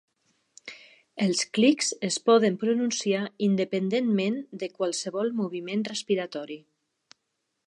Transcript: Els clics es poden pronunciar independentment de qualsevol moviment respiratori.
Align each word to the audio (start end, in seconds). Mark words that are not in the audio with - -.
Els 1.25 1.43
clics 1.57 1.91
es 2.09 2.17
poden 2.31 2.57
pronunciar 2.65 3.21
independentment 3.49 4.43
de 4.65 4.73
qualsevol 4.81 5.33
moviment 5.45 5.89
respiratori. 5.95 6.63